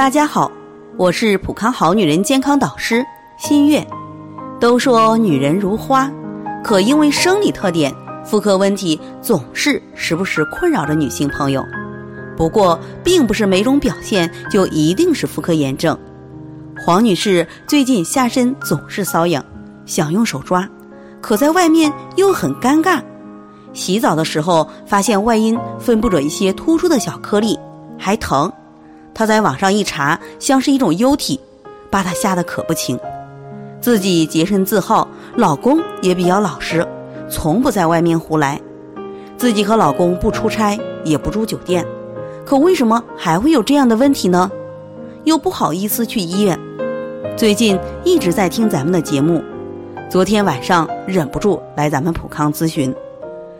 [0.00, 0.50] 大家好，
[0.96, 3.04] 我是普康好女人健康导师
[3.36, 3.86] 新月。
[4.58, 6.10] 都说女人如花，
[6.64, 11.62] 可因为生理特点，妇科问题总是时不时困扰着女性朋友。
[12.34, 15.94] 不过，并不是每种表现就一定是妇科炎症。
[16.78, 19.44] 黄女士最近下身总是瘙痒，
[19.84, 20.66] 想用手抓，
[21.20, 23.02] 可在外面又很尴尬。
[23.74, 27.54] 洗澡的时候发现外阴分布着一些突出的小颗粒，
[27.98, 28.50] 还疼。
[29.14, 31.40] 她在网上一查，像是一种疣体，
[31.90, 32.98] 把她吓得可不轻。
[33.80, 36.86] 自己洁身自好，老公也比较老实，
[37.28, 38.60] 从不在外面胡来。
[39.36, 41.86] 自己和老公不出差，也不住酒店，
[42.44, 44.50] 可为什么还会有这样的问题呢？
[45.24, 46.58] 又不好意思去医院。
[47.36, 49.42] 最近一直在听咱们的节目，
[50.10, 52.94] 昨天晚上忍不住来咱们普康咨询。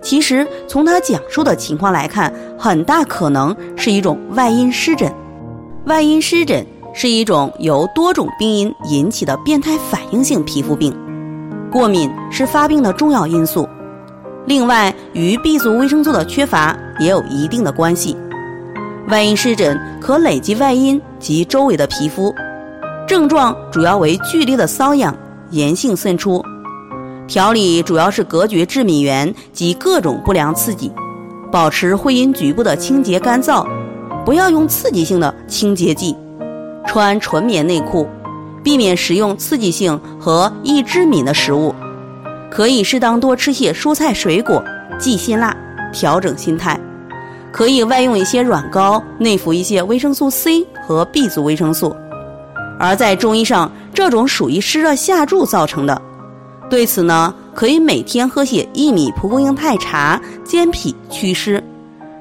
[0.00, 5.12] 其实从他讲述的情况来看，很大可能是一种外阴湿疹。
[5.86, 10.96] 外阴湿疹是一种由多种病因引起的变态反应性皮肤病，
[11.70, 13.68] 过敏是发病的重要因素。
[14.46, 18.16] 另外，与 B 族维生素的缺乏也有一定的关系。
[19.08, 22.34] 外阴湿疹可累及外阴及周围的皮肤，
[23.06, 25.14] 症状主要为剧烈的瘙痒、
[25.50, 26.42] 炎性渗出。
[27.28, 30.90] 调理主要是隔绝致敏源及各种不良刺激，
[31.52, 33.66] 保持会阴局部的清洁干燥，
[34.24, 36.16] 不要用刺激性的清洁剂，
[36.86, 38.08] 穿纯棉内裤，
[38.62, 41.74] 避免食用刺激性和易致敏的食物，
[42.50, 44.64] 可以适当多吃些蔬菜水果，
[44.98, 45.54] 忌辛辣，
[45.92, 46.80] 调整心态，
[47.52, 51.94] 可以外用一些软膏，内服一些维生素 C 和 B 族维生素，
[52.78, 56.00] 而在中医上，这种属于湿热下注造成的。
[56.70, 61.62] 对此呢，可以每天喝些薏米蒲公英肽茶健脾祛湿，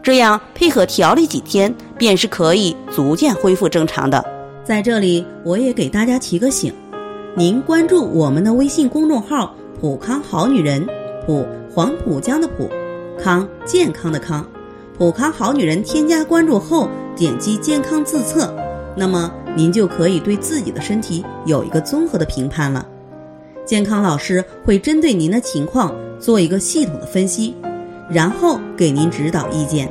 [0.00, 4.24] 这样配合调理几天，便是可以逐渐恢复正常的。
[4.64, 6.72] 在这里，我也给大家提个醒：
[7.34, 10.86] 您关注我们的微信公众号“普康好女人”，
[11.26, 12.70] 普黄浦江的浦，
[13.18, 14.46] 康健康的康，
[14.96, 15.82] 普康好女人。
[15.82, 18.54] 添加关注后，点击健康自测，
[18.94, 22.86] 那么您就可以对自己的身体有一个综合的评判了。
[23.64, 27.54] 健康老师会针对您的情况做一个系统的分析，
[28.10, 29.90] 然后给您指导意见。